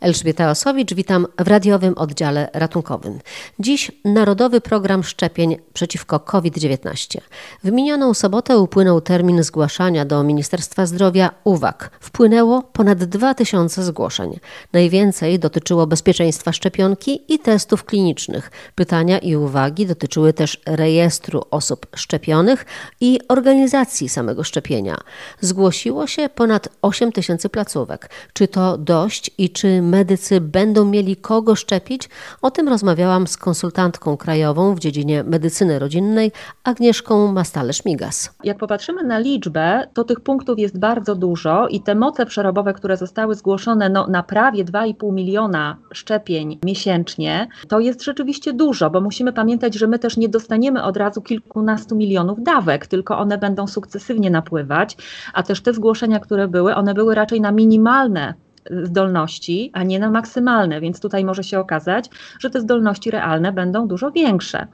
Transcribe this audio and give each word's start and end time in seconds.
Elżbieta 0.00 0.50
Osowicz, 0.50 0.94
witam 0.94 1.26
w 1.38 1.48
radiowym 1.48 1.94
oddziale 1.98 2.48
ratunkowym. 2.52 3.18
Dziś 3.58 3.92
Narodowy 4.04 4.60
Program 4.60 5.04
Szczepień 5.04 5.56
przeciwko 5.72 6.20
COVID-19. 6.20 7.18
W 7.64 7.72
minioną 7.72 8.14
sobotę 8.14 8.58
upłynął 8.58 9.00
termin 9.00 9.42
zgłaszania 9.42 10.04
do 10.04 10.22
Ministerstwa 10.22 10.86
Zdrowia 10.86 11.30
uwag. 11.44 11.90
Wpłynęło 12.00 12.62
ponad 12.62 13.04
2000 13.04 13.84
zgłoszeń. 13.84 14.38
Najwięcej 14.72 15.38
dotyczyło 15.38 15.86
bezpieczeństwa 15.86 16.52
szczepionki 16.52 17.34
i 17.34 17.38
testów 17.38 17.84
klinicznych. 17.84 18.50
Pytania 18.74 19.18
i 19.18 19.36
uwagi 19.36 19.86
dotyczyły 19.86 20.32
też 20.32 20.60
rejestru 20.66 21.42
osób 21.50 21.86
szczepionych 21.96 22.66
i 23.00 23.20
organizacji 23.28 24.08
samego 24.08 24.44
szczepienia. 24.44 24.96
Zgłosiło 25.40 26.06
się 26.06 26.28
ponad 26.28 26.68
8 26.82 27.12
tysięcy 27.12 27.48
placówek. 27.48 28.10
Czy 28.32 28.48
to 28.48 28.78
dość 28.78 29.30
i 29.38 29.50
czy 29.50 29.82
medycy 29.90 30.40
będą 30.40 30.84
mieli 30.84 31.16
kogo 31.16 31.54
szczepić? 31.54 32.08
O 32.42 32.50
tym 32.50 32.68
rozmawiałam 32.68 33.26
z 33.26 33.36
konsultantką 33.36 34.16
krajową 34.16 34.74
w 34.74 34.78
dziedzinie 34.78 35.24
medycyny 35.24 35.78
rodzinnej 35.78 36.32
Agnieszką 36.64 37.32
Mastale-Szmigas. 37.32 38.30
Jak 38.44 38.58
popatrzymy 38.58 39.04
na 39.04 39.18
liczbę, 39.18 39.88
to 39.94 40.04
tych 40.04 40.20
punktów 40.20 40.58
jest 40.58 40.78
bardzo 40.78 41.14
dużo 41.14 41.68
i 41.68 41.80
te 41.80 41.94
moce 41.94 42.26
przerobowe, 42.26 42.72
które 42.72 42.96
zostały 42.96 43.34
zgłoszone 43.34 43.88
no, 43.88 44.06
na 44.06 44.22
prawie 44.22 44.64
2,5 44.64 45.12
miliona 45.12 45.76
szczepień 45.92 46.58
miesięcznie, 46.64 47.48
to 47.68 47.80
jest 47.80 48.04
rzeczywiście 48.04 48.52
dużo, 48.52 48.90
bo 48.90 49.00
musimy 49.00 49.32
pamiętać, 49.32 49.74
że 49.74 49.86
my 49.86 49.98
też 49.98 50.16
nie 50.16 50.28
dostaniemy 50.28 50.82
od 50.82 50.96
razu 50.96 51.22
kilkunastu 51.22 51.96
milionów 51.96 52.42
dawek, 52.42 52.86
tylko 52.86 53.18
one 53.18 53.38
będą 53.38 53.66
sukcesywnie 53.66 54.30
napływać, 54.30 54.96
a 55.34 55.42
też 55.42 55.60
te 55.60 55.72
zgłoszenia, 55.72 56.20
które 56.20 56.48
były, 56.48 56.74
one 56.74 56.94
były 56.94 57.14
raczej 57.14 57.40
na 57.40 57.52
minimalne 57.52 58.34
zdolności, 58.82 59.70
a 59.72 59.82
nie 59.82 59.98
na 59.98 60.10
maksymalne, 60.10 60.80
więc 60.80 61.00
tutaj 61.00 61.24
może 61.24 61.44
się 61.44 61.58
okazać, 61.58 62.10
że 62.38 62.50
te 62.50 62.60
zdolności 62.60 63.10
realne 63.10 63.52
będą 63.52 63.88
dużo 63.88 64.10
większe. 64.10 64.66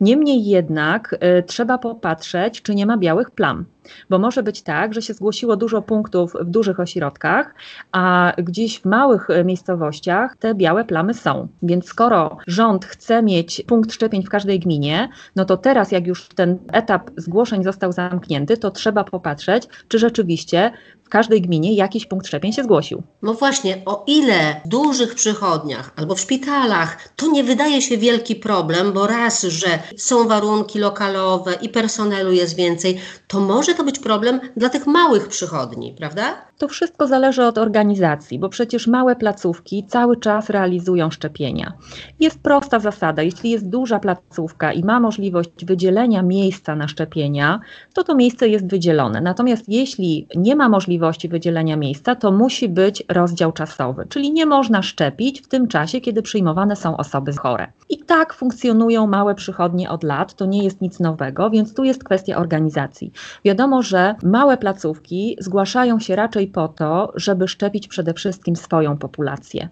Niemniej 0.00 0.44
jednak 0.44 1.12
y, 1.12 1.42
trzeba 1.42 1.78
popatrzeć, 1.78 2.62
czy 2.62 2.74
nie 2.74 2.86
ma 2.86 2.96
białych 2.96 3.30
plam. 3.30 3.64
Bo 4.10 4.18
może 4.18 4.42
być 4.42 4.62
tak, 4.62 4.94
że 4.94 5.02
się 5.02 5.14
zgłosiło 5.14 5.56
dużo 5.56 5.82
punktów 5.82 6.32
w 6.40 6.50
dużych 6.50 6.80
ośrodkach, 6.80 7.54
a 7.92 8.32
gdzieś 8.38 8.80
w 8.80 8.84
małych 8.84 9.30
y, 9.30 9.44
miejscowościach 9.44 10.36
te 10.36 10.54
białe 10.54 10.84
plamy 10.84 11.14
są. 11.14 11.48
Więc 11.62 11.86
skoro 11.86 12.36
rząd 12.46 12.84
chce 12.84 13.22
mieć 13.22 13.62
punkt 13.66 13.92
szczepień 13.92 14.22
w 14.22 14.28
każdej 14.28 14.60
gminie, 14.60 15.08
no 15.36 15.44
to 15.44 15.56
teraz, 15.56 15.92
jak 15.92 16.06
już 16.06 16.28
ten 16.28 16.58
etap 16.72 17.10
zgłoszeń 17.16 17.64
został 17.64 17.92
zamknięty, 17.92 18.56
to 18.56 18.70
trzeba 18.70 19.04
popatrzeć, 19.04 19.68
czy 19.88 19.98
rzeczywiście 19.98 20.72
w 21.08 21.10
każdej 21.10 21.42
gminie 21.42 21.74
jakiś 21.74 22.06
punkt 22.06 22.26
szczepień 22.26 22.52
się 22.52 22.64
zgłosił. 22.64 23.02
No 23.22 23.34
właśnie, 23.34 23.82
o 23.86 24.04
ile 24.06 24.60
w 24.64 24.68
dużych 24.68 25.14
przychodniach 25.14 25.90
albo 25.96 26.14
w 26.14 26.20
szpitalach 26.20 27.08
to 27.16 27.26
nie 27.26 27.44
wydaje 27.44 27.82
się 27.82 27.98
wielki 27.98 28.36
problem, 28.36 28.92
bo 28.92 29.06
raz, 29.06 29.42
że 29.42 29.78
są 29.96 30.28
warunki 30.28 30.78
lokalowe 30.78 31.54
i 31.62 31.68
personelu 31.68 32.32
jest 32.32 32.56
więcej, 32.56 32.98
to 33.26 33.40
może 33.40 33.74
to 33.78 33.84
być 33.84 33.98
problem 33.98 34.40
dla 34.56 34.68
tych 34.68 34.86
małych 34.86 35.28
przychodni, 35.28 35.94
prawda? 35.98 36.47
To 36.58 36.68
wszystko 36.68 37.06
zależy 37.06 37.44
od 37.44 37.58
organizacji, 37.58 38.38
bo 38.38 38.48
przecież 38.48 38.86
małe 38.86 39.16
placówki 39.16 39.86
cały 39.86 40.16
czas 40.16 40.50
realizują 40.50 41.10
szczepienia. 41.10 41.72
Jest 42.20 42.42
prosta 42.42 42.78
zasada, 42.78 43.22
jeśli 43.22 43.50
jest 43.50 43.68
duża 43.68 43.98
placówka 43.98 44.72
i 44.72 44.84
ma 44.84 45.00
możliwość 45.00 45.64
wydzielenia 45.64 46.22
miejsca 46.22 46.76
na 46.76 46.88
szczepienia, 46.88 47.60
to 47.94 48.04
to 48.04 48.14
miejsce 48.14 48.48
jest 48.48 48.70
wydzielone. 48.70 49.20
Natomiast 49.20 49.68
jeśli 49.68 50.26
nie 50.36 50.56
ma 50.56 50.68
możliwości 50.68 51.28
wydzielenia 51.28 51.76
miejsca, 51.76 52.14
to 52.14 52.32
musi 52.32 52.68
być 52.68 53.02
rozdział 53.08 53.52
czasowy, 53.52 54.06
czyli 54.08 54.32
nie 54.32 54.46
można 54.46 54.82
szczepić 54.82 55.40
w 55.40 55.48
tym 55.48 55.68
czasie, 55.68 56.00
kiedy 56.00 56.22
przyjmowane 56.22 56.76
są 56.76 56.96
osoby 56.96 57.32
chore. 57.32 57.72
I 57.88 57.98
tak 57.98 58.34
funkcjonują 58.34 59.06
małe 59.06 59.34
przychodnie 59.34 59.90
od 59.90 60.02
lat, 60.02 60.34
to 60.34 60.46
nie 60.46 60.64
jest 60.64 60.80
nic 60.80 61.00
nowego, 61.00 61.50
więc 61.50 61.74
tu 61.74 61.84
jest 61.84 62.04
kwestia 62.04 62.36
organizacji. 62.36 63.12
Wiadomo, 63.44 63.82
że 63.82 64.14
małe 64.22 64.56
placówki 64.56 65.36
zgłaszają 65.40 66.00
się 66.00 66.16
raczej 66.16 66.47
po 66.48 66.68
to, 66.68 67.12
żeby 67.14 67.48
szczepić 67.48 67.88
przede 67.88 68.14
wszystkim 68.14 68.56
swoją 68.56 68.98
populację. 68.98 69.68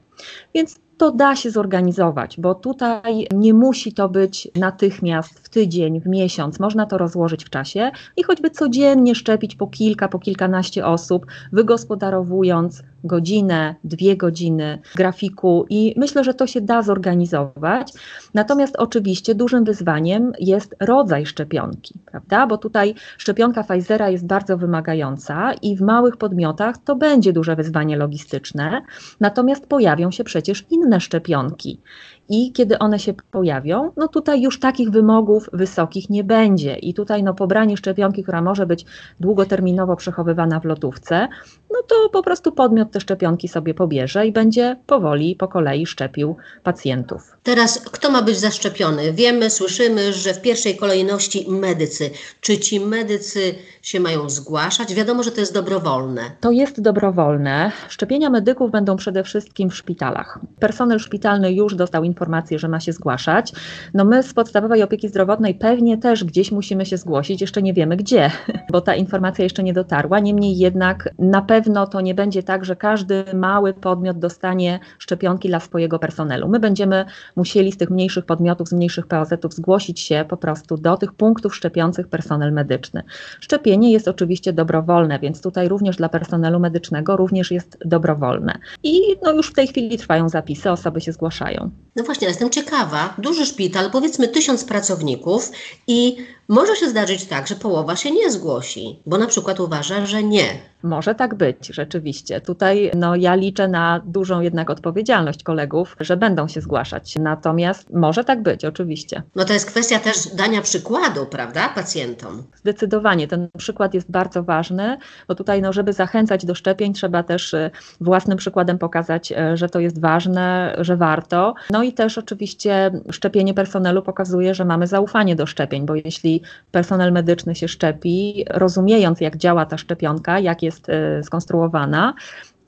Więc 0.55 0.81
to 0.99 1.13
da 1.13 1.37
się 1.37 1.51
zorganizować, 1.51 2.41
bo 2.41 2.55
tutaj 2.55 3.27
nie 3.35 3.55
musi 3.55 3.93
to 3.93 4.09
być 4.09 4.49
natychmiast 4.55 5.41
w 5.41 5.49
tydzień, 5.49 6.01
w 6.01 6.07
miesiąc. 6.07 6.61
Można 6.61 6.87
to 6.87 6.99
rozłożyć 6.99 7.45
w 7.45 7.51
czasie 7.51 7.91
i 8.17 8.23
choćby 8.23 8.51
codziennie 8.51 9.15
szczepić 9.15 9.55
po 9.55 9.67
kilka, 9.67 10.09
po 10.09 10.19
kilkanaście 10.19 10.87
osób, 10.87 11.27
wygospodarowując 11.53 12.83
godzinę, 13.06 13.75
dwie 13.84 14.17
godziny 14.17 14.78
grafiku 14.94 15.67
i 15.71 15.94
myślę, 15.97 16.25
że 16.25 16.34
to 16.34 16.47
się 16.47 16.61
da 16.61 16.83
zorganizować. 16.83 17.93
Natomiast 18.34 18.77
oczywiście 18.77 19.34
dużym 19.34 19.65
wyzwaniem 19.65 20.33
jest 20.39 20.77
rodzaj 20.81 21.27
szczepionki, 21.27 21.95
prawda? 22.06 22.47
Bo 22.47 22.59
tutaj 22.59 22.95
szczepionka 23.19 23.65
Pfizera 23.65 24.09
jest 24.09 24.27
bardzo 24.27 24.56
wymagająca 24.59 25.53
i 25.62 25.77
w 25.77 25.81
małych 25.81 26.16
podmiotach 26.16 26.78
to 26.84 26.97
będzie 26.97 27.33
duże 27.33 27.56
wyzwanie 27.56 27.97
logistyczne. 27.97 28.83
Natomiast 29.21 29.66
pojawią 29.66 30.11
się 30.11 30.25
przecież 30.25 30.65
inne 30.71 31.00
szczepionki 31.00 31.81
i 32.29 32.53
kiedy 32.53 32.79
one 32.79 32.99
się 32.99 33.15
pojawią, 33.31 33.93
no 33.97 34.09
tutaj 34.09 34.43
już 34.43 34.61
takich 34.61 34.91
wymogów 34.91 35.51
wysokich 35.53 36.11
nie 36.11 36.25
będzie. 36.25 36.77
I 36.77 36.95
tutaj 36.95 37.23
no 37.23 37.35
pobranie 37.35 37.77
szczepionki, 37.77 38.23
która 38.23 38.43
może 38.43 38.67
być 38.67 38.85
długoterminowo 39.21 39.97
przechowywana 39.97 40.61
w 40.61 40.65
lotówce, 40.65 41.29
no 41.71 41.79
to 41.89 42.09
po 42.13 42.23
prostu 42.23 42.53
podmiot 42.53 42.91
te 42.91 43.01
szczepionki 43.01 43.49
sobie 43.49 43.75
pobierze 43.75 44.27
i 44.27 44.33
będzie 44.33 44.77
powoli, 44.87 45.37
po 45.37 45.49
kolei 45.49 45.87
szczepił 45.87 46.37
pacjentów. 46.63 47.37
Teraz 47.43 47.79
kto 47.85 48.11
ma 48.11 48.23
być 48.23 48.39
zaszczepiony? 48.39 49.13
Wiemy, 49.13 49.51
słyszymy, 49.51 50.13
że 50.13 50.35
w 50.35 50.43
pierwszej 50.43 50.77
kolejności 50.77 51.47
medycy. 51.51 52.11
Czy 52.41 52.59
ci 52.59 52.81
medycy 52.81 53.55
się 53.83 54.01
mają 54.01 54.31
zgłaszać? 54.31 54.95
Wiadomo, 54.95 55.23
że 55.23 55.31
to 55.31 55.41
jest 55.41 55.55
dobrowolne. 55.55 56.23
To 56.41 56.51
jest 56.51 56.81
dobrowolne. 56.81 57.73
Szczepienia 57.89 58.31
medyków 58.31 58.71
będą 58.71 58.97
przede 58.97 59.25
wszystkim 59.25 59.71
w 59.71 59.77
szpitalach. 59.77 60.39
Personel 60.61 60.99
szpitalny 60.99 61.53
już 61.53 61.75
dostał 61.75 62.05
informację, 62.05 62.16
informację, 62.16 62.59
że 62.59 62.69
ma 62.69 62.81
się 62.81 62.93
zgłaszać. 62.93 63.53
No 63.94 64.04
my 64.04 64.22
z 64.22 64.34
podstawowej 64.34 64.82
opieki 64.82 65.09
zdrowotnej 65.09 65.54
pewnie 65.54 65.99
też 65.99 66.25
gdzieś 66.25 66.53
musimy 66.53 66.87
się 66.87 66.97
zgłosić, 66.97 67.41
jeszcze 67.41 67.62
nie 67.62 67.72
wiemy 67.72 67.97
gdzie, 67.97 68.31
bo 68.72 68.81
ta 68.81 68.94
informacja 68.94 69.44
jeszcze 69.44 69.62
nie 69.62 69.72
dotarła. 69.72 70.19
Niemniej 70.19 70.59
jednak 70.59 71.09
na 71.19 71.43
pewno 71.43 71.87
to 71.87 72.00
nie 72.00 72.15
będzie 72.15 72.43
tak, 72.43 72.65
że 72.65 72.77
każdy 72.77 73.25
mały 73.34 73.75
podmiot 73.75 74.19
dostanie 74.19 74.81
szczepionki 74.99 75.49
dla 75.49 75.60
swojego 75.60 75.99
personelu. 75.99 76.49
My 76.49 76.60
będziemy 76.60 77.04
musieli 77.37 77.72
z 77.72 77.77
tych 77.77 77.91
mniejszych 77.91 78.25
podmiotów, 78.25 78.69
z 78.69 78.72
mniejszych 78.72 79.06
POZ-ów 79.06 79.54
zgłosić 79.54 80.00
się 80.00 80.25
po 80.28 80.37
prostu 80.37 80.77
do 80.77 80.97
tych 80.97 81.12
punktów 81.15 81.56
szczepiących 81.56 82.09
personel 82.09 82.53
medyczny. 82.53 83.03
Szczepienie 83.41 83.93
jest 83.93 84.09
oczywiście 84.09 84.53
dobrowolne, 84.53 85.19
więc 85.19 85.43
tutaj 85.43 85.69
również 85.69 85.97
dla 85.97 86.09
personelu 86.09 86.60
medycznego 86.60 87.16
również 87.16 87.50
jest 87.50 87.78
dobrowolne. 87.84 88.59
I 88.83 89.00
no 89.22 89.33
już 89.33 89.50
w 89.50 89.54
tej 89.54 89.66
chwili 89.66 89.98
trwają 89.98 90.28
zapisy, 90.28 90.71
osoby 90.71 91.00
się 91.00 91.12
zgłaszają. 91.12 91.71
No 91.97 92.04
właśnie, 92.06 92.28
jestem 92.28 92.50
ciekawa. 92.50 93.15
Duży 93.19 93.47
szpital, 93.47 93.91
powiedzmy 93.91 94.28
tysiąc 94.28 94.65
pracowników 94.65 95.50
i 95.87 96.17
może 96.49 96.77
się 96.77 96.89
zdarzyć 96.89 97.25
tak, 97.25 97.47
że 97.47 97.55
połowa 97.55 97.97
się 97.97 98.11
nie 98.11 98.31
zgłosi, 98.31 99.01
bo 99.07 99.19
na 99.19 99.27
przykład 99.27 99.61
uważa, 99.61 100.07
że 100.07 100.23
nie. 100.23 100.59
Może 100.83 101.15
tak 101.15 101.34
być, 101.34 101.67
rzeczywiście. 101.67 102.41
Tutaj 102.41 102.91
no, 102.95 103.17
ja 103.17 103.34
liczę 103.34 103.69
na 103.69 104.01
dużą 104.05 104.41
jednak 104.41 104.71
odpowiedzialność 104.71 105.43
kolegów, 105.43 105.97
że 106.01 106.17
będą 106.17 106.49
się 106.49 106.61
zgłaszać. 106.61 107.17
Natomiast 107.17 107.91
może 107.91 108.25
tak 108.25 108.43
być, 108.43 108.65
oczywiście. 108.65 109.23
No 109.34 109.45
to 109.45 109.53
jest 109.53 109.67
kwestia 109.67 109.99
też 109.99 110.34
dania 110.34 110.62
przykładu, 110.62 111.27
prawda, 111.27 111.69
pacjentom. 111.69 112.43
Zdecydowanie, 112.57 113.28
ten 113.28 113.49
przykład 113.59 113.95
jest 113.95 114.11
bardzo 114.11 114.43
ważny, 114.43 114.99
bo 115.28 115.34
tutaj, 115.34 115.63
no, 115.63 115.73
żeby 115.73 115.93
zachęcać 115.93 116.47
do 116.47 116.55
szczepień, 116.55 116.93
trzeba 116.93 117.23
też 117.23 117.55
y, 117.55 117.71
własnym 118.01 118.39
przykładem 118.39 118.78
pokazać, 118.78 119.33
y, 119.33 119.57
że 119.57 119.69
to 119.69 119.81
jest 119.81 120.01
ważne, 120.01 120.77
że 120.78 120.97
warto. 120.97 121.54
No 121.71 121.83
i 121.83 121.93
też 121.93 122.19
oczywiście 122.19 122.91
szczepienie 123.10 123.54
personelu 123.54 124.03
pokazuje, 124.03 124.54
że 124.54 124.65
mamy 124.65 124.87
zaufanie 124.87 125.37
do 125.37 125.47
szczepień, 125.47 125.87
bo 125.87 125.95
jeśli 125.95 126.35
personel 126.71 127.12
medyczny 127.12 127.54
się 127.54 127.68
szczepi, 127.68 128.44
rozumiejąc 128.50 129.21
jak 129.21 129.36
działa 129.36 129.66
ta 129.66 129.78
szczepionka, 129.78 130.41
jak 130.41 130.62
jest 130.62 130.88
y, 130.88 131.22
skonstruowana, 131.24 132.15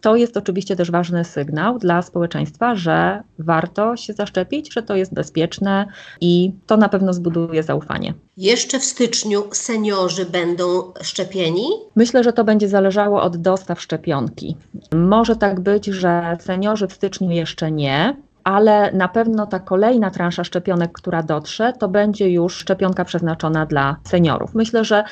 to 0.00 0.16
jest 0.16 0.36
oczywiście 0.36 0.76
też 0.76 0.90
ważny 0.90 1.24
sygnał 1.24 1.78
dla 1.78 2.02
społeczeństwa, 2.02 2.74
że 2.74 3.22
warto 3.38 3.96
się 3.96 4.12
zaszczepić, 4.12 4.72
że 4.72 4.82
to 4.82 4.96
jest 4.96 5.14
bezpieczne 5.14 5.86
i 6.20 6.52
to 6.66 6.76
na 6.76 6.88
pewno 6.88 7.12
zbuduje 7.12 7.62
zaufanie. 7.62 8.14
Jeszcze 8.36 8.78
w 8.80 8.84
styczniu 8.84 9.44
seniorzy 9.52 10.24
będą 10.24 10.92
szczepieni? 11.02 11.66
Myślę, 11.96 12.24
że 12.24 12.32
to 12.32 12.44
będzie 12.44 12.68
zależało 12.68 13.22
od 13.22 13.36
dostaw 13.36 13.80
szczepionki. 13.80 14.56
Może 14.94 15.36
tak 15.36 15.60
być, 15.60 15.86
że 15.86 16.36
seniorzy 16.40 16.86
w 16.86 16.92
styczniu 16.92 17.30
jeszcze 17.30 17.72
nie, 17.72 18.16
ale 18.48 18.92
na 18.92 19.08
pewno 19.08 19.46
ta 19.46 19.58
kolejna 19.58 20.10
transza 20.10 20.44
szczepionek, 20.44 20.92
która 20.92 21.22
dotrze, 21.22 21.72
to 21.78 21.88
będzie 21.88 22.30
już 22.30 22.54
szczepionka 22.54 23.04
przeznaczona 23.04 23.66
dla 23.66 23.96
seniorów. 24.04 24.54
Myślę, 24.54 24.84
że 24.84 25.04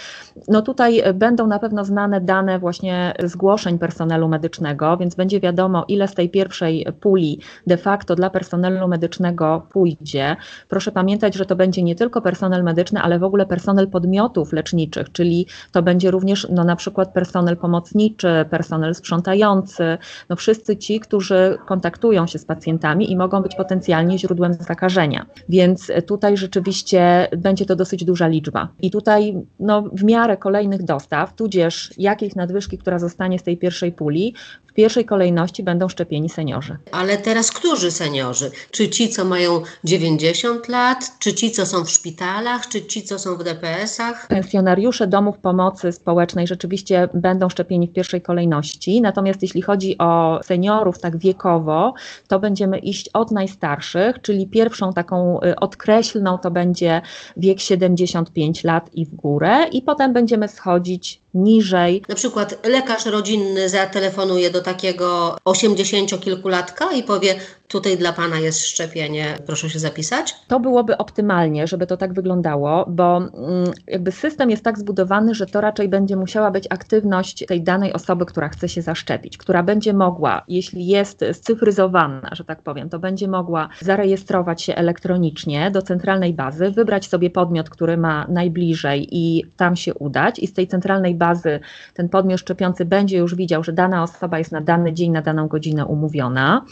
no 0.48 0.62
tutaj 0.62 1.02
będą 1.14 1.46
na 1.46 1.58
pewno 1.58 1.84
znane 1.84 2.20
dane 2.20 2.58
właśnie 2.58 3.14
zgłoszeń 3.24 3.78
personelu 3.78 4.28
medycznego, 4.28 4.96
więc 4.96 5.14
będzie 5.14 5.40
wiadomo, 5.40 5.84
ile 5.88 6.08
z 6.08 6.14
tej 6.14 6.30
pierwszej 6.30 6.86
puli 7.00 7.40
de 7.66 7.76
facto 7.76 8.14
dla 8.14 8.30
personelu 8.30 8.88
medycznego 8.88 9.66
pójdzie. 9.72 10.36
Proszę 10.68 10.92
pamiętać, 10.92 11.34
że 11.34 11.46
to 11.46 11.56
będzie 11.56 11.82
nie 11.82 11.94
tylko 11.94 12.20
personel 12.20 12.64
medyczny, 12.64 13.00
ale 13.00 13.18
w 13.18 13.24
ogóle 13.24 13.46
personel 13.46 13.88
podmiotów 13.88 14.52
leczniczych, 14.52 15.12
czyli 15.12 15.46
to 15.72 15.82
będzie 15.82 16.10
również 16.10 16.46
no, 16.50 16.64
na 16.64 16.76
przykład 16.76 17.12
personel 17.12 17.56
pomocniczy, 17.56 18.44
personel 18.50 18.94
sprzątający, 18.94 19.98
no 20.28 20.36
wszyscy 20.36 20.76
ci, 20.76 21.00
którzy 21.00 21.58
kontaktują 21.66 22.26
się 22.26 22.38
z 22.38 22.44
pacjentami 22.44 23.12
i 23.12 23.16
mogą 23.16 23.25
być 23.28 23.55
potencjalnie 23.55 24.19
źródłem 24.19 24.55
zakażenia. 24.55 25.26
Więc 25.49 25.93
tutaj 26.06 26.37
rzeczywiście 26.37 27.28
będzie 27.37 27.67
to 27.67 27.76
dosyć 27.76 28.05
duża 28.05 28.26
liczba. 28.26 28.69
I 28.82 28.90
tutaj 28.90 29.34
no, 29.61 29.82
w 29.82 30.05
miarę 30.05 30.37
kolejnych 30.37 30.82
dostaw, 30.82 31.34
tudzież 31.34 31.90
jakiejś 31.99 32.34
nadwyżki, 32.34 32.78
która 32.78 32.99
zostanie 32.99 33.38
z 33.38 33.43
tej 33.43 33.56
pierwszej 33.56 33.93
puli, 33.93 34.34
pierwszej 34.76 35.05
kolejności 35.05 35.62
będą 35.62 35.88
szczepieni 35.88 36.28
seniorzy. 36.28 36.76
Ale 36.93 37.17
teraz 37.17 37.50
którzy 37.52 37.90
seniorzy? 37.90 38.50
Czy 38.70 38.88
ci, 38.88 39.08
co 39.08 39.25
mają 39.25 39.62
90 39.84 40.69
lat, 40.69 41.12
czy 41.19 41.34
ci, 41.34 41.50
co 41.50 41.67
są 41.67 41.84
w 41.84 41.90
szpitalach, 41.90 42.69
czy 42.69 42.87
ci, 42.87 43.02
co 43.02 43.19
są 43.19 43.37
w 43.37 43.44
DPS-ach? 43.44 44.26
Pensjonariusze 44.28 45.06
domów 45.06 45.38
pomocy 45.38 45.93
społecznej 45.93 46.46
rzeczywiście 46.46 47.08
będą 47.14 47.49
szczepieni 47.49 47.88
w 47.88 47.93
pierwszej 47.93 48.23
kolejności. 48.23 49.00
Natomiast 49.00 49.43
jeśli 49.43 49.62
chodzi 49.62 49.99
o 49.99 50.40
seniorów 50.43 50.99
tak 50.99 51.17
wiekowo, 51.17 51.94
to 52.28 52.38
będziemy 52.38 52.78
iść 52.78 53.08
od 53.08 53.31
najstarszych, 53.31 54.20
czyli 54.23 54.46
pierwszą 54.46 54.93
taką 54.93 55.40
y, 55.40 55.56
odkreślną 55.56 56.38
to 56.38 56.50
będzie 56.50 57.02
wiek 57.37 57.61
75 57.61 58.64
lat 58.64 58.90
i 58.94 59.06
w 59.06 59.14
górę, 59.14 59.69
i 59.73 59.82
potem 59.82 60.12
będziemy 60.12 60.49
schodzić 60.49 61.20
niżej. 61.36 62.02
Na 62.08 62.14
przykład 62.14 62.66
lekarz 62.66 63.06
rodzinny 63.06 63.68
zatelefonuje 63.68 64.50
do 64.50 64.62
takiego 64.62 65.38
osiemdziesięciokilkulatka 65.44 66.92
i 66.92 67.02
powie, 67.02 67.34
tutaj 67.68 67.96
dla 67.96 68.12
Pana 68.12 68.38
jest 68.38 68.66
szczepienie, 68.66 69.38
proszę 69.46 69.70
się 69.70 69.78
zapisać? 69.78 70.34
To 70.48 70.60
byłoby 70.60 70.98
optymalnie, 70.98 71.66
żeby 71.66 71.86
to 71.86 71.96
tak 71.96 72.12
wyglądało, 72.12 72.84
bo 72.88 73.16
mm, 73.16 73.70
jakby 73.86 74.12
system 74.12 74.50
jest 74.50 74.64
tak 74.64 74.78
zbudowany, 74.78 75.34
że 75.34 75.46
to 75.46 75.60
raczej 75.60 75.88
będzie 75.88 76.16
musiała 76.16 76.50
być 76.50 76.66
aktywność 76.70 77.46
tej 77.46 77.62
danej 77.62 77.92
osoby, 77.92 78.26
która 78.26 78.48
chce 78.48 78.68
się 78.68 78.82
zaszczepić, 78.82 79.38
która 79.38 79.62
będzie 79.62 79.92
mogła, 79.92 80.42
jeśli 80.48 80.86
jest 80.86 81.24
scyfryzowana, 81.32 82.30
że 82.32 82.44
tak 82.44 82.62
powiem, 82.62 82.88
to 82.88 82.98
będzie 82.98 83.28
mogła 83.28 83.68
zarejestrować 83.80 84.62
się 84.62 84.74
elektronicznie 84.74 85.70
do 85.70 85.82
centralnej 85.82 86.34
bazy, 86.34 86.70
wybrać 86.70 87.08
sobie 87.08 87.30
podmiot, 87.30 87.70
który 87.70 87.96
ma 87.96 88.26
najbliżej 88.28 89.08
i 89.10 89.44
tam 89.56 89.76
się 89.76 89.94
udać 89.94 90.38
i 90.38 90.46
z 90.46 90.52
tej 90.52 90.68
centralnej 90.68 91.14
bazy 91.14 91.60
ten 91.94 92.08
podmiot 92.08 92.40
szczepiący 92.40 92.84
będzie 92.84 93.18
już 93.18 93.34
widział, 93.34 93.64
że 93.64 93.72
dana 93.72 94.02
osoba 94.02 94.38
jest 94.38 94.52
na 94.52 94.60
dany 94.60 94.92
dzień, 94.92 95.10
na 95.10 95.22
daną 95.22 95.48
godzinę 95.48 95.86
umówiona. 95.86 96.64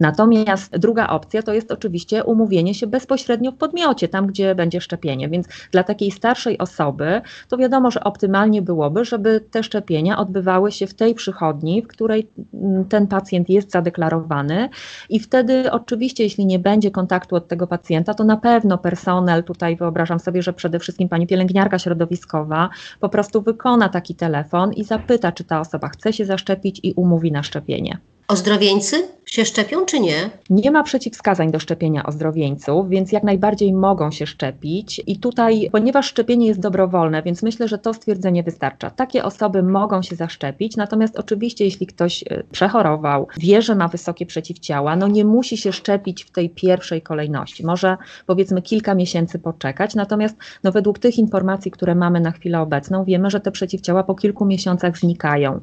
Natomiast 0.00 0.37
Natomiast 0.38 0.78
druga 0.78 1.06
opcja 1.06 1.42
to 1.42 1.54
jest 1.54 1.72
oczywiście 1.72 2.24
umówienie 2.24 2.74
się 2.74 2.86
bezpośrednio 2.86 3.52
w 3.52 3.56
podmiocie, 3.56 4.08
tam 4.08 4.26
gdzie 4.26 4.54
będzie 4.54 4.80
szczepienie. 4.80 5.28
Więc 5.28 5.46
dla 5.72 5.82
takiej 5.82 6.10
starszej 6.10 6.58
osoby 6.58 7.20
to 7.48 7.56
wiadomo, 7.56 7.90
że 7.90 8.04
optymalnie 8.04 8.62
byłoby, 8.62 9.04
żeby 9.04 9.40
te 9.50 9.62
szczepienia 9.62 10.18
odbywały 10.18 10.72
się 10.72 10.86
w 10.86 10.94
tej 10.94 11.14
przychodni, 11.14 11.82
w 11.82 11.86
której 11.86 12.28
mm, 12.54 12.84
ten 12.84 13.06
pacjent 13.06 13.48
jest 13.48 13.70
zadeklarowany 13.70 14.68
i 15.08 15.20
wtedy 15.20 15.70
oczywiście, 15.72 16.24
jeśli 16.24 16.46
nie 16.46 16.58
będzie 16.58 16.90
kontaktu 16.90 17.36
od 17.36 17.48
tego 17.48 17.66
pacjenta, 17.66 18.14
to 18.14 18.24
na 18.24 18.36
pewno 18.36 18.78
personel, 18.78 19.44
tutaj 19.44 19.76
wyobrażam 19.76 20.20
sobie, 20.20 20.42
że 20.42 20.52
przede 20.52 20.78
wszystkim 20.78 21.08
pani 21.08 21.26
pielęgniarka 21.26 21.78
środowiskowa 21.78 22.68
po 23.00 23.08
prostu 23.08 23.42
wykona 23.42 23.88
taki 23.88 24.14
telefon 24.14 24.72
i 24.72 24.84
zapyta, 24.84 25.32
czy 25.32 25.44
ta 25.44 25.60
osoba 25.60 25.88
chce 25.88 26.12
się 26.12 26.24
zaszczepić 26.24 26.80
i 26.82 26.92
umówi 26.92 27.32
na 27.32 27.42
szczepienie. 27.42 27.98
Ozdrowieńcy 28.28 29.08
się 29.30 29.44
szczepią 29.44 29.84
czy 29.84 30.00
nie? 30.00 30.30
Nie 30.50 30.70
ma 30.70 30.82
przeciwwskazań 30.82 31.50
do 31.50 31.58
szczepienia 31.58 32.06
ozdrowieńców, 32.06 32.88
więc 32.88 33.12
jak 33.12 33.22
najbardziej 33.22 33.72
mogą 33.72 34.10
się 34.10 34.26
szczepić. 34.26 35.02
I 35.06 35.18
tutaj, 35.18 35.68
ponieważ 35.72 36.06
szczepienie 36.06 36.46
jest 36.46 36.60
dobrowolne, 36.60 37.22
więc 37.22 37.42
myślę, 37.42 37.68
że 37.68 37.78
to 37.78 37.94
stwierdzenie 37.94 38.42
wystarcza. 38.42 38.90
Takie 38.90 39.24
osoby 39.24 39.62
mogą 39.62 40.02
się 40.02 40.16
zaszczepić, 40.16 40.76
natomiast 40.76 41.18
oczywiście, 41.18 41.64
jeśli 41.64 41.86
ktoś 41.86 42.24
e, 42.30 42.42
przechorował, 42.52 43.26
wie, 43.38 43.62
że 43.62 43.74
ma 43.74 43.88
wysokie 43.88 44.26
przeciwciała, 44.26 44.96
no 44.96 45.08
nie 45.08 45.24
musi 45.24 45.56
się 45.56 45.72
szczepić 45.72 46.24
w 46.24 46.30
tej 46.30 46.50
pierwszej 46.50 47.02
kolejności. 47.02 47.66
Może 47.66 47.96
powiedzmy 48.26 48.62
kilka 48.62 48.94
miesięcy 48.94 49.38
poczekać, 49.38 49.94
natomiast 49.94 50.36
no, 50.64 50.72
według 50.72 50.98
tych 50.98 51.18
informacji, 51.18 51.70
które 51.70 51.94
mamy 51.94 52.20
na 52.20 52.30
chwilę 52.30 52.60
obecną, 52.60 53.04
wiemy, 53.04 53.30
że 53.30 53.40
te 53.40 53.50
przeciwciała 53.50 54.02
po 54.02 54.14
kilku 54.14 54.44
miesiącach 54.44 54.98
znikają. 54.98 55.60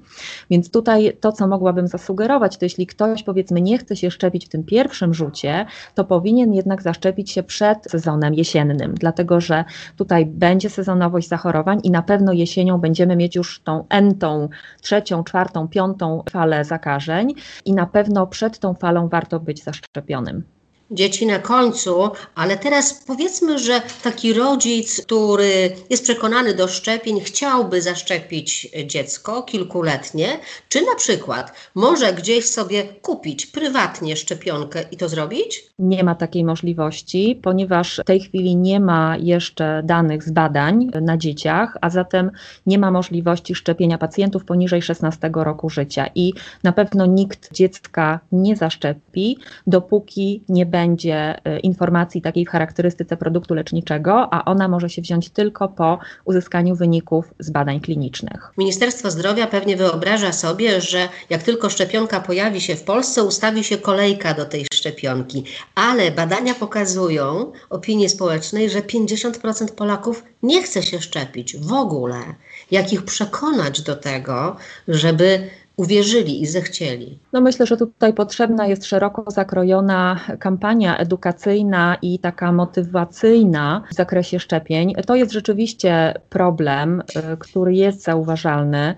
Więc 0.49 0.71
tutaj 0.71 1.17
to, 1.19 1.31
co 1.31 1.47
mogłabym 1.47 1.87
zasugerować, 1.87 2.54
to 2.57 2.65
jeśli 2.65 2.87
ktoś 2.87 3.23
powiedzmy 3.23 3.61
nie 3.61 3.77
chce 3.77 3.95
się 3.95 4.11
szczepić 4.11 4.45
w 4.45 4.49
tym 4.49 4.63
pierwszym 4.63 5.13
rzucie, 5.13 5.65
to 5.95 6.05
powinien 6.05 6.53
jednak 6.53 6.81
zaszczepić 6.81 7.31
się 7.31 7.43
przed 7.43 7.91
sezonem 7.91 8.33
jesiennym, 8.33 8.93
dlatego 8.95 9.41
że 9.41 9.65
tutaj 9.97 10.25
będzie 10.25 10.69
sezonowość 10.69 11.27
zachorowań 11.27 11.79
i 11.83 11.91
na 11.91 12.01
pewno 12.01 12.33
jesienią 12.33 12.77
będziemy 12.77 13.15
mieć 13.15 13.35
już 13.35 13.59
tą 13.59 13.85
entą, 13.89 14.49
trzecią, 14.81 15.23
czwartą, 15.23 15.67
piątą 15.67 16.23
falę 16.29 16.63
zakażeń 16.63 17.33
i 17.65 17.73
na 17.73 17.85
pewno 17.85 18.27
przed 18.27 18.59
tą 18.59 18.73
falą 18.73 19.07
warto 19.07 19.39
być 19.39 19.63
zaszczepionym 19.63 20.54
dzieci 20.91 21.25
na 21.25 21.39
końcu, 21.39 22.09
ale 22.35 22.57
teraz 22.57 23.03
powiedzmy, 23.07 23.59
że 23.59 23.81
taki 24.03 24.33
rodzic, 24.33 25.01
który 25.01 25.75
jest 25.89 26.03
przekonany 26.03 26.53
do 26.53 26.67
szczepień, 26.67 27.19
chciałby 27.19 27.81
zaszczepić 27.81 28.69
dziecko 28.85 29.43
kilkuletnie, 29.43 30.39
czy 30.69 30.81
na 30.81 30.95
przykład 30.95 31.53
może 31.75 32.13
gdzieś 32.13 32.45
sobie 32.45 32.83
kupić 32.83 33.45
prywatnie 33.45 34.15
szczepionkę 34.15 34.85
i 34.91 34.97
to 34.97 35.09
zrobić? 35.09 35.63
Nie 35.79 36.03
ma 36.03 36.15
takiej 36.15 36.43
możliwości, 36.43 37.39
ponieważ 37.43 37.99
w 38.03 38.03
tej 38.03 38.19
chwili 38.19 38.55
nie 38.55 38.79
ma 38.79 39.17
jeszcze 39.17 39.81
danych 39.83 40.23
z 40.23 40.31
badań 40.31 40.87
na 41.01 41.17
dzieciach, 41.17 41.77
a 41.81 41.89
zatem 41.89 42.31
nie 42.65 42.79
ma 42.79 42.91
możliwości 42.91 43.55
szczepienia 43.55 43.97
pacjentów 43.97 44.45
poniżej 44.45 44.81
16 44.81 45.29
roku 45.33 45.69
życia 45.69 46.09
i 46.15 46.33
na 46.63 46.71
pewno 46.71 47.05
nikt 47.05 47.53
dziecka 47.53 48.19
nie 48.31 48.55
zaszczepi, 48.55 49.37
dopóki 49.67 50.43
nie 50.49 50.65
będzie 50.65 50.74
będzie 50.75 51.35
y, 51.47 51.59
informacji 51.59 52.21
takiej 52.21 52.45
w 52.45 52.49
charakterystyce 52.49 53.17
produktu 53.17 53.53
leczniczego, 53.53 54.33
a 54.33 54.45
ona 54.45 54.67
może 54.67 54.89
się 54.89 55.01
wziąć 55.01 55.29
tylko 55.29 55.67
po 55.67 55.99
uzyskaniu 56.25 56.75
wyników 56.75 57.33
z 57.39 57.49
badań 57.49 57.79
klinicznych. 57.79 58.51
Ministerstwo 58.57 59.11
Zdrowia 59.11 59.47
pewnie 59.47 59.77
wyobraża 59.77 60.31
sobie, 60.31 60.81
że 60.81 61.09
jak 61.29 61.43
tylko 61.43 61.69
szczepionka 61.69 62.19
pojawi 62.19 62.61
się 62.61 62.75
w 62.75 62.83
Polsce, 62.83 63.23
ustawi 63.23 63.63
się 63.63 63.77
kolejka 63.77 64.33
do 64.33 64.45
tej 64.45 64.65
szczepionki, 64.73 65.43
ale 65.75 66.11
badania 66.11 66.53
pokazują 66.53 67.51
opinii 67.69 68.09
społecznej, 68.09 68.69
że 68.69 68.79
50% 68.79 69.71
Polaków 69.75 70.23
nie 70.43 70.63
chce 70.63 70.83
się 70.83 71.01
szczepić 71.01 71.57
w 71.57 71.73
ogóle. 71.73 72.17
Jak 72.71 72.93
ich 72.93 73.05
przekonać 73.05 73.81
do 73.81 73.95
tego, 73.95 74.55
żeby 74.87 75.49
uwierzyli 75.77 76.41
i 76.41 76.45
zechcieli. 76.45 77.19
No 77.33 77.41
myślę, 77.41 77.65
że 77.65 77.77
tutaj 77.77 78.13
potrzebna 78.13 78.67
jest 78.67 78.85
szeroko 78.85 79.31
zakrojona 79.31 80.19
kampania 80.39 80.97
edukacyjna 80.97 81.97
i 82.01 82.19
taka 82.19 82.51
motywacyjna 82.51 83.83
w 83.91 83.95
zakresie 83.95 84.39
szczepień. 84.39 84.93
To 85.07 85.15
jest 85.15 85.31
rzeczywiście 85.31 86.13
problem, 86.29 87.03
y, 87.33 87.37
który 87.37 87.73
jest 87.73 88.03
zauważalny. 88.03 88.95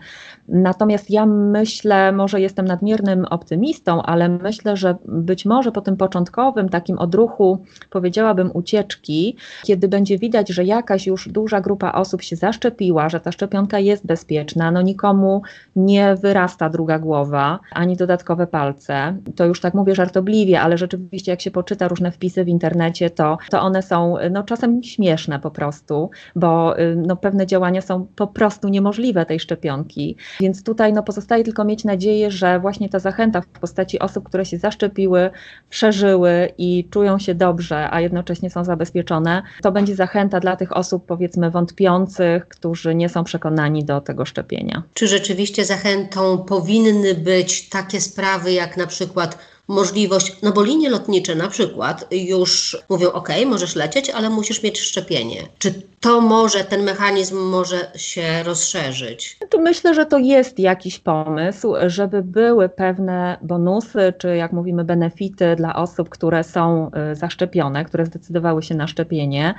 Natomiast 0.47 1.09
ja 1.09 1.25
myślę, 1.25 2.11
może 2.11 2.41
jestem 2.41 2.65
nadmiernym 2.65 3.25
optymistą, 3.25 4.03
ale 4.03 4.29
myślę, 4.29 4.77
że 4.77 4.95
być 5.05 5.45
może 5.45 5.71
po 5.71 5.81
tym 5.81 5.97
początkowym 5.97 6.69
takim 6.69 6.99
odruchu, 6.99 7.63
powiedziałabym, 7.89 8.51
ucieczki, 8.53 9.35
kiedy 9.63 9.87
będzie 9.87 10.17
widać, 10.17 10.49
że 10.49 10.63
jakaś 10.63 11.07
już 11.07 11.29
duża 11.29 11.61
grupa 11.61 11.91
osób 11.91 12.21
się 12.21 12.35
zaszczepiła, 12.35 13.09
że 13.09 13.19
ta 13.19 13.31
szczepionka 13.31 13.79
jest 13.79 14.05
bezpieczna, 14.05 14.71
no 14.71 14.81
nikomu 14.81 15.41
nie 15.75 16.15
wyrasta 16.15 16.69
druga 16.69 16.99
głowa, 16.99 17.59
ani 17.71 17.95
dodatkowe 17.95 18.47
palce. 18.47 19.17
To 19.35 19.45
już 19.45 19.61
tak 19.61 19.73
mówię 19.73 19.95
żartobliwie, 19.95 20.61
ale 20.61 20.77
rzeczywiście 20.77 21.31
jak 21.31 21.41
się 21.41 21.51
poczyta 21.51 21.87
różne 21.87 22.11
wpisy 22.11 22.43
w 22.43 22.47
internecie, 22.47 23.09
to, 23.09 23.37
to 23.49 23.61
one 23.61 23.81
są 23.81 24.15
no, 24.31 24.43
czasem 24.43 24.83
śmieszne 24.83 25.39
po 25.39 25.51
prostu, 25.51 26.09
bo 26.35 26.79
y, 26.79 26.95
no, 26.95 27.15
pewne 27.15 27.45
działania 27.47 27.81
są 27.81 28.07
po 28.15 28.27
prostu 28.27 28.67
niemożliwe 28.67 29.25
tej 29.25 29.39
szczepionki. 29.39 30.15
Więc 30.39 30.63
tutaj 30.63 30.93
no, 30.93 31.03
pozostaje 31.03 31.43
tylko 31.43 31.65
mieć 31.65 31.83
nadzieję, 31.83 32.31
że 32.31 32.59
właśnie 32.59 32.89
ta 32.89 32.99
zachęta 32.99 33.41
w 33.41 33.47
postaci 33.47 33.99
osób, 33.99 34.23
które 34.25 34.45
się 34.45 34.57
zaszczepiły, 34.57 35.29
przeżyły 35.69 36.49
i 36.57 36.87
czują 36.91 37.19
się 37.19 37.35
dobrze, 37.35 37.87
a 37.91 38.01
jednocześnie 38.01 38.49
są 38.49 38.63
zabezpieczone, 38.63 39.43
to 39.61 39.71
będzie 39.71 39.95
zachęta 39.95 40.39
dla 40.39 40.55
tych 40.55 40.77
osób 40.77 41.05
powiedzmy 41.05 41.51
wątpiących, 41.51 42.47
którzy 42.47 42.95
nie 42.95 43.09
są 43.09 43.23
przekonani 43.23 43.85
do 43.85 44.01
tego 44.01 44.25
szczepienia. 44.25 44.83
Czy 44.93 45.07
rzeczywiście 45.07 45.65
zachętą 45.65 46.37
powinny 46.37 47.15
być 47.15 47.69
takie 47.69 48.01
sprawy 48.01 48.51
jak 48.51 48.77
na 48.77 48.87
przykład 48.87 49.37
możliwość, 49.67 50.35
no 50.43 50.51
bo 50.51 50.63
linie 50.63 50.89
lotnicze 50.89 51.35
na 51.35 51.47
przykład 51.47 52.07
już 52.11 52.77
mówią, 52.89 53.11
ok, 53.11 53.29
możesz 53.45 53.75
lecieć, 53.75 54.09
ale 54.09 54.29
musisz 54.29 54.63
mieć 54.63 54.79
szczepienie. 54.79 55.43
Czy 55.59 55.73
to 55.99 56.21
może, 56.21 56.63
ten 56.63 56.83
mechanizm 56.83 57.37
może 57.37 57.91
się 57.95 58.43
rozszerzyć? 58.43 59.37
Tu 59.49 59.61
myślę, 59.61 59.93
że 59.93 60.05
to 60.05 60.17
jest 60.17 60.59
jakiś 60.59 60.99
pomysł, 60.99 61.73
żeby 61.87 62.21
były 62.23 62.69
pewne 62.69 63.37
bonusy, 63.41 64.13
czy 64.17 64.35
jak 64.35 64.53
mówimy, 64.53 64.83
benefity 64.83 65.55
dla 65.55 65.75
osób, 65.75 66.09
które 66.09 66.43
są 66.43 66.91
y, 67.11 67.15
zaszczepione, 67.15 67.85
które 67.85 68.05
zdecydowały 68.05 68.63
się 68.63 68.75
na 68.75 68.87
szczepienie, 68.87 69.55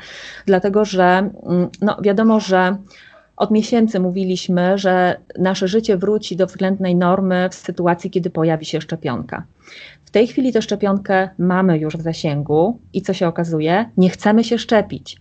dlatego 0.47 0.85
że 0.85 1.31
mm, 1.47 1.69
no, 1.81 1.97
wiadomo, 2.03 2.41
że 2.41 2.77
od 3.39 3.51
miesięcy 3.51 4.01
mówiliśmy, 4.01 4.79
że 4.79 5.17
nasze 5.39 5.69
życie 5.69 5.97
wróci 5.97 6.37
do 6.37 6.47
względnej 6.47 6.97
normy 6.97 7.49
w 7.51 7.55
sytuacji, 7.55 8.11
kiedy 8.11 8.31
pojawi 8.31 8.65
się 8.65 8.81
szczepionka. 8.81 9.45
W 10.05 10.11
tej 10.11 10.27
chwili 10.27 10.53
tę 10.53 10.63
szczepionkę 10.63 11.29
mamy 11.39 11.79
już 11.79 11.97
w 11.97 12.03
zasięgu 12.03 12.79
i 12.93 13.03
co 13.03 13.15
się 13.15 13.29
okazuje? 13.29 13.91
Nie 13.97 14.11
chcemy 14.11 14.45
się 14.45 14.59
szczepić. 14.59 15.17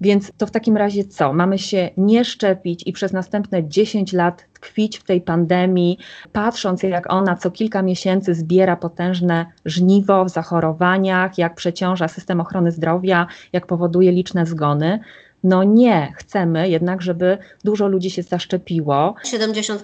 Więc 0.00 0.32
to 0.36 0.46
w 0.46 0.50
takim 0.50 0.76
razie 0.76 1.04
co? 1.04 1.32
Mamy 1.32 1.58
się 1.58 1.90
nie 1.96 2.24
szczepić 2.24 2.82
i 2.86 2.92
przez 2.92 3.12
następne 3.12 3.68
10 3.68 4.12
lat 4.12 4.44
tkwić 4.52 4.98
w 4.98 5.04
tej 5.04 5.20
pandemii, 5.20 5.98
patrząc 6.32 6.82
jak 6.82 7.12
ona 7.12 7.36
co 7.36 7.50
kilka 7.50 7.82
miesięcy 7.82 8.34
zbiera 8.34 8.76
potężne 8.76 9.46
żniwo 9.64 10.24
w 10.24 10.28
zachorowaniach, 10.28 11.38
jak 11.38 11.54
przeciąża 11.54 12.08
system 12.08 12.40
ochrony 12.40 12.72
zdrowia, 12.72 13.26
jak 13.52 13.66
powoduje 13.66 14.12
liczne 14.12 14.46
zgony. 14.46 15.00
No 15.44 15.64
nie, 15.64 16.12
chcemy 16.16 16.68
jednak, 16.68 17.02
żeby 17.02 17.38
dużo 17.64 17.88
ludzi 17.88 18.10
się 18.10 18.22
zaszczepiło. 18.22 19.14
70%? 19.24 19.78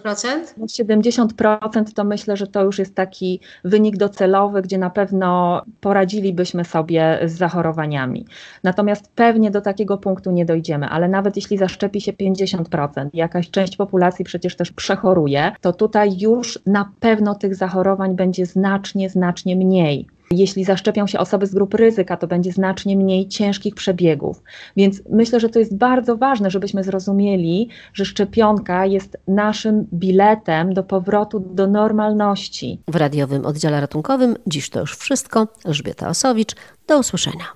70% 0.59 1.85
to 1.95 2.05
myślę, 2.05 2.37
że 2.37 2.47
to 2.47 2.65
już 2.65 2.79
jest 2.79 2.95
taki 2.95 3.41
wynik 3.65 3.97
docelowy, 3.97 4.63
gdzie 4.63 4.79
na 4.79 4.91
pewno 4.91 5.63
poradzilibyśmy 5.81 6.65
sobie 6.65 7.19
z 7.25 7.33
zachorowaniami. 7.33 8.27
Natomiast 8.63 9.11
pewnie 9.15 9.51
do 9.51 9.61
takiego 9.61 9.99
punktu 9.99 10.31
nie 10.31 10.45
dojdziemy, 10.45 10.89
ale 10.89 11.09
nawet 11.09 11.37
jeśli 11.37 11.59
zaszczepi 11.59 12.01
się 12.01 12.13
50%, 12.13 13.09
jakaś 13.13 13.51
część 13.51 13.77
populacji 13.77 14.25
przecież 14.25 14.57
też 14.57 14.73
przechoruje, 14.73 15.53
to 15.61 15.73
tutaj 15.73 16.19
już 16.19 16.59
na 16.67 16.93
pewno 17.01 17.35
tych 17.35 17.55
zachorowań 17.55 18.17
będzie 18.17 18.47
znacznie, 18.47 19.11
znacznie 19.11 19.57
mniej. 19.57 20.07
Jeśli 20.31 20.65
zaszczepią 20.65 21.07
się 21.07 21.19
osoby 21.19 21.47
z 21.47 21.55
grup 21.55 21.75
ryzyka, 21.75 22.17
to 22.17 22.27
będzie 22.27 22.53
znacznie 22.53 22.97
mniej 22.97 23.29
ciężkich 23.29 23.75
przebiegów. 23.75 24.43
Więc 24.77 25.03
myślę, 25.11 25.41
że 25.41 25.49
to 25.49 25.59
jest 25.59 25.77
bardzo 25.77 26.17
ważne, 26.17 26.51
żebyśmy 26.51 26.85
zrozumieli, 26.85 27.69
że 27.95 28.05
szczepionka 28.05 28.87
jest 28.87 29.17
naszym 29.29 29.87
biletem 29.93 30.75
do 30.75 30.83
powrotu 30.83 31.41
do 31.41 31.67
normalności. 31.67 32.81
W 32.89 32.97
radiowym 32.97 33.47
oddziale 33.47 33.81
ratunkowym 33.81 34.37
dziś 34.47 34.71
to 34.71 34.81
już 34.81 34.97
wszystko. 34.97 35.49
Elżbieta 35.65 36.09
Osowicz. 36.09 36.55
Do 36.87 36.99
usłyszenia. 36.99 37.47